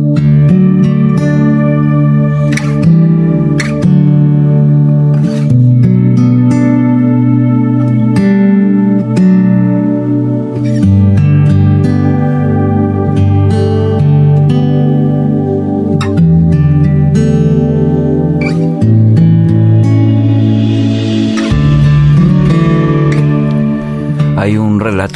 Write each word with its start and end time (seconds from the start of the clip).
Thank 0.00 0.18
you. 0.20 0.29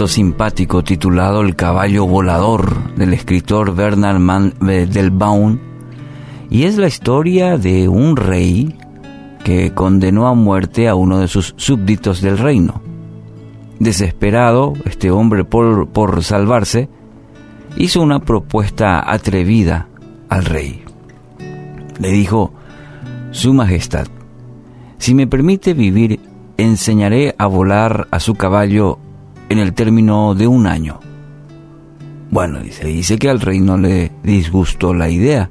Simpático 0.07 0.85
titulado 0.85 1.41
El 1.41 1.57
caballo 1.57 2.07
volador 2.07 2.95
del 2.95 3.15
escritor 3.15 3.75
Bernard 3.75 4.19
Man 4.19 4.53
eh, 4.69 4.87
del 4.87 5.11
Baum 5.11 5.59
y 6.51 6.65
es 6.65 6.77
la 6.77 6.89
historia 6.89 7.57
de 7.57 7.89
un 7.89 8.17
rey 8.17 8.77
que 9.43 9.73
condenó 9.73 10.27
a 10.27 10.35
muerte 10.35 10.89
a 10.89 10.95
uno 10.95 11.21
de 11.21 11.29
sus 11.29 11.55
súbditos 11.57 12.21
del 12.21 12.37
reino. 12.37 12.83
Desesperado, 13.79 14.75
este 14.85 15.11
hombre 15.11 15.45
por, 15.45 15.89
por 15.89 16.23
salvarse, 16.23 16.91
hizo 17.79 18.03
una 18.03 18.21
propuesta 18.21 19.11
atrevida 19.11 19.89
al 20.29 20.45
rey. 20.45 20.85
Le 21.99 22.11
dijo, 22.11 22.53
Su 23.31 23.55
Majestad, 23.55 24.07
si 24.99 25.15
me 25.15 25.27
permite 25.27 25.73
vivir, 25.73 26.21
enseñaré 26.59 27.35
a 27.39 27.47
volar 27.47 28.07
a 28.11 28.21
su 28.21 28.35
caballo 28.35 28.99
en 29.49 29.59
el 29.59 29.73
término 29.75 30.35
de 30.35 30.47
un 30.47 30.67
año. 30.67 31.01
Bueno, 32.31 32.61
dice, 32.61 32.87
dice 32.87 33.19
que 33.19 33.31
al 33.31 33.41
rey 33.41 33.61
no 33.61 33.77
le 33.77 34.11
disgustó 34.23 34.93
la 34.93 35.09
idea, 35.09 35.51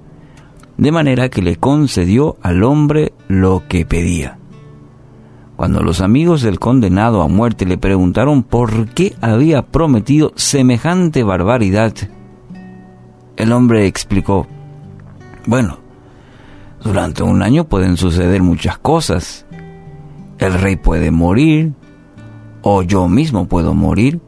de 0.77 0.91
manera 0.91 1.29
que 1.29 1.41
le 1.41 1.55
concedió 1.55 2.37
al 2.41 2.63
hombre 2.63 3.13
lo 3.27 3.63
que 3.67 3.85
pedía. 3.85 4.37
Cuando 5.55 5.81
los 5.81 6.01
amigos 6.01 6.41
del 6.41 6.59
condenado 6.59 7.21
a 7.21 7.27
muerte 7.27 7.65
le 7.65 7.77
preguntaron 7.77 8.43
por 8.43 8.89
qué 8.89 9.15
había 9.21 9.61
prometido 9.61 10.33
semejante 10.35 11.23
barbaridad, 11.23 11.93
el 13.37 13.51
hombre 13.51 13.85
explicó, 13.87 14.47
bueno, 15.45 15.79
durante 16.83 17.23
un 17.23 17.41
año 17.41 17.63
pueden 17.65 17.97
suceder 17.97 18.43
muchas 18.43 18.77
cosas. 18.77 19.45
El 20.37 20.53
rey 20.53 20.75
puede 20.75 21.11
morir, 21.11 21.73
o 22.63 22.81
yo 22.81 23.07
mismo 23.07 23.47
puedo 23.47 23.75
morir. 23.75 24.19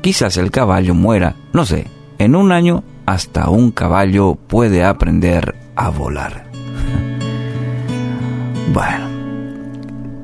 Quizás 0.00 0.36
el 0.36 0.50
caballo 0.50 0.94
muera, 0.94 1.36
no 1.52 1.64
sé, 1.64 1.86
en 2.18 2.34
un 2.34 2.50
año 2.50 2.82
hasta 3.06 3.48
un 3.48 3.70
caballo 3.70 4.34
puede 4.34 4.84
aprender 4.84 5.54
a 5.76 5.90
volar. 5.90 6.50
bueno, 8.74 9.06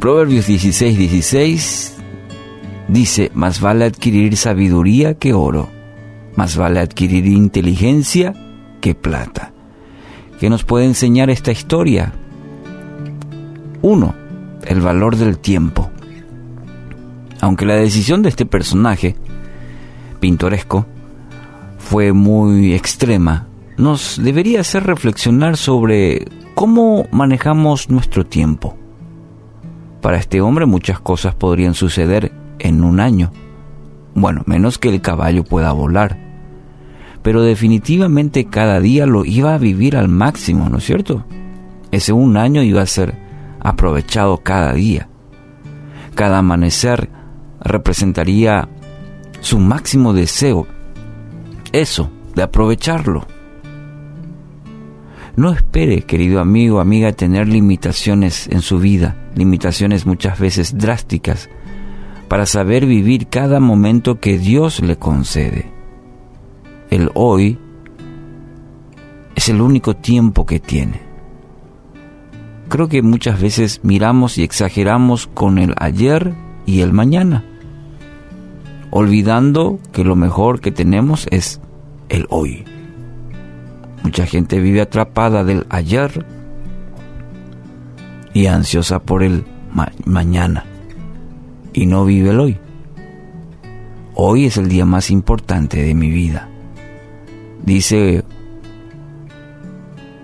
Proverbios 0.00 0.47
16, 0.47 0.98
16 0.98 1.95
dice, 2.89 3.31
más 3.34 3.61
vale 3.61 3.87
adquirir 3.87 4.37
sabiduría 4.37 5.15
que 5.15 5.33
oro, 5.33 5.69
más 6.37 6.56
vale 6.56 6.81
adquirir 6.81 7.27
inteligencia 7.27 8.34
que 8.81 8.95
plata. 8.95 9.53
¿Qué 10.39 10.50
nos 10.50 10.65
puede 10.65 10.84
enseñar 10.84 11.31
esta 11.31 11.53
historia? 11.53 12.12
Uno, 13.81 14.15
el 14.67 14.81
valor 14.81 15.17
del 15.17 15.39
tiempo. 15.39 15.84
Aunque 17.45 17.67
la 17.67 17.75
decisión 17.75 18.23
de 18.23 18.31
este 18.31 18.47
personaje, 18.47 19.17
pintoresco, 20.19 20.87
fue 21.77 22.14
muy 22.14 22.73
extrema, 22.73 23.48
nos 23.77 24.19
debería 24.19 24.61
hacer 24.61 24.84
reflexionar 24.84 25.59
sobre 25.59 26.25
cómo 26.55 27.06
manejamos 27.11 27.91
nuestro 27.91 28.25
tiempo. 28.25 28.78
Para 30.00 30.17
este 30.17 30.41
hombre 30.41 30.65
muchas 30.65 31.00
cosas 31.00 31.34
podrían 31.34 31.75
suceder 31.75 32.32
en 32.60 32.82
un 32.82 32.99
año. 32.99 33.31
Bueno, 34.15 34.43
menos 34.47 34.78
que 34.78 34.88
el 34.88 35.03
caballo 35.03 35.44
pueda 35.44 35.71
volar. 35.72 36.16
Pero 37.21 37.43
definitivamente 37.43 38.47
cada 38.47 38.81
día 38.81 39.05
lo 39.05 39.26
iba 39.26 39.55
a 39.55 39.59
vivir 39.59 39.99
al 39.99 40.09
máximo, 40.09 40.71
¿no 40.71 40.78
es 40.78 40.84
cierto? 40.84 41.26
Ese 41.91 42.15
un 42.15 42.38
año 42.38 42.62
iba 42.62 42.81
a 42.81 42.87
ser 42.87 43.15
aprovechado 43.61 44.38
cada 44.38 44.72
día. 44.72 45.11
Cada 46.15 46.38
amanecer 46.38 47.11
representaría 47.64 48.69
su 49.41 49.58
máximo 49.58 50.12
deseo, 50.12 50.66
eso, 51.72 52.10
de 52.34 52.42
aprovecharlo. 52.42 53.26
No 55.36 55.52
espere, 55.52 56.02
querido 56.02 56.41
amigo, 56.41 56.78
amiga, 56.78 57.12
tener 57.12 57.48
limitaciones 57.48 58.47
en 58.48 58.60
su 58.60 58.78
vida, 58.78 59.16
limitaciones 59.34 60.06
muchas 60.06 60.38
veces 60.38 60.78
drásticas, 60.78 61.50
para 62.28 62.47
saber 62.47 62.86
vivir 62.86 63.26
cada 63.26 63.60
momento 63.60 64.20
que 64.20 64.38
Dios 64.38 64.81
le 64.81 64.96
concede. 64.96 65.70
El 66.91 67.10
hoy 67.14 67.58
es 69.34 69.48
el 69.48 69.60
único 69.60 69.96
tiempo 69.96 70.46
que 70.46 70.60
tiene. 70.60 71.02
Creo 72.69 72.88
que 72.88 73.02
muchas 73.02 73.41
veces 73.41 73.81
miramos 73.82 74.38
y 74.38 74.42
exageramos 74.42 75.26
con 75.26 75.58
el 75.58 75.75
ayer 75.78 76.34
y 76.66 76.81
el 76.81 76.92
mañana 76.92 77.44
olvidando 78.97 79.81
que 79.93 80.05
lo 80.05 80.15
mejor 80.15 80.60
que 80.60 80.71
tenemos 80.71 81.27
es 81.32 81.60
el 82.09 82.27
hoy. 82.31 82.62
Mucha 84.05 84.25
gente 84.25 84.60
vive 84.60 84.81
atrapada 84.81 85.43
del 85.43 85.66
ayer 85.69 86.25
y 88.32 88.47
ansiosa 88.47 89.03
por 89.03 89.25
el 89.25 89.47
mañana 90.05 90.65
y 91.72 91.87
no 91.87 92.05
vive 92.05 92.31
el 92.31 92.38
hoy. 92.38 92.56
Hoy 94.15 94.44
es 94.44 94.59
el 94.59 94.69
día 94.69 94.84
más 94.84 95.11
importante 95.11 95.82
de 95.82 95.93
mi 95.97 96.11
vida. 96.11 96.49
Dice 97.65 98.22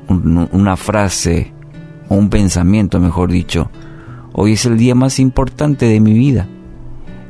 una 0.09 0.77
frase 0.77 1.53
o 2.09 2.15
un 2.15 2.31
pensamiento, 2.31 3.01
mejor 3.01 3.33
dicho, 3.33 3.69
hoy 4.33 4.53
es 4.53 4.65
el 4.65 4.79
día 4.79 4.95
más 4.95 5.19
importante 5.19 5.87
de 5.87 5.99
mi 5.99 6.13
vida. 6.13 6.47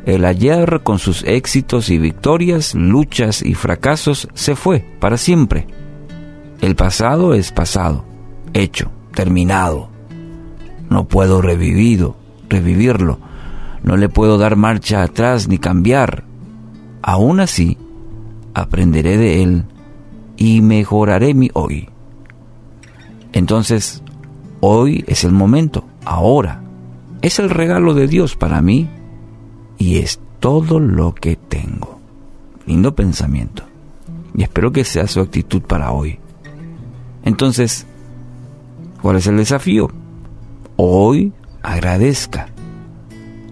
El 0.07 0.25
ayer, 0.25 0.81
con 0.83 0.99
sus 0.99 1.23
éxitos 1.25 1.91
y 1.91 1.99
victorias, 1.99 2.75
luchas 2.75 3.43
y 3.43 3.55
fracasos, 3.55 4.29
se 4.35 4.57
fue 4.57 4.81
para 4.99 5.19
siempre. 5.19 5.67
El 6.61 6.75
pasado 6.75 7.35
es 7.35 7.53
pasado, 7.53 8.05
hecho, 8.55 8.91
terminado. 9.15 9.91
No 10.89 11.07
puedo 11.07 11.43
revivido, 11.43 12.17
revivirlo. 12.49 13.19
No 13.83 13.97
le 13.97 14.09
puedo 14.09 14.39
dar 14.39 14.57
marcha 14.57 15.03
atrás 15.03 15.49
ni 15.49 15.59
cambiar. 15.59 16.25
Aún 17.03 17.41
así, 17.41 17.77
aprenderé 18.55 19.19
de 19.19 19.43
él 19.43 19.65
y 20.37 20.63
mejoraré 20.63 21.35
mi 21.35 21.51
hoy. 21.53 21.91
Entonces, 23.33 24.03
hoy 24.61 25.05
es 25.07 25.25
el 25.25 25.33
momento, 25.33 25.85
ahora. 26.05 26.63
Es 27.21 27.39
el 27.39 27.51
regalo 27.51 27.93
de 27.93 28.09
Dios 28.09 28.35
para 28.35 28.63
mí 28.63 28.89
y 29.81 29.97
es 29.97 30.21
todo 30.41 30.79
lo 30.79 31.15
que 31.15 31.37
tengo. 31.37 31.99
Lindo 32.67 32.95
pensamiento. 32.95 33.65
Y 34.35 34.43
espero 34.43 34.71
que 34.71 34.85
sea 34.85 35.09
su 35.09 35.21
actitud 35.21 35.63
para 35.63 35.91
hoy. 35.91 36.21
Entonces, 37.25 37.87
¿cuál 39.01 39.17
es 39.17 39.27
el 39.27 39.39
desafío? 39.39 39.91
Hoy 40.77 41.33
agradezca 41.63 42.49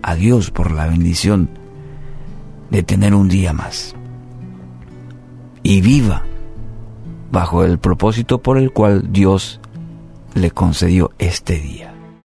a 0.03 0.15
Dios 0.15 0.51
por 0.51 0.71
la 0.71 0.87
bendición 0.87 1.49
de 2.71 2.83
tener 2.83 3.15
un 3.15 3.29
día 3.29 3.55
más. 3.55 3.97
Y 5.63 5.81
viva 5.81 6.25
bajo 7.33 7.65
el 7.65 7.79
propósito 7.79 8.43
por 8.43 8.59
el 8.59 8.71
cual 8.71 9.13
Dios 9.13 9.61
le 10.35 10.51
concedió 10.51 11.11
este 11.19 11.59
día. 11.59 11.98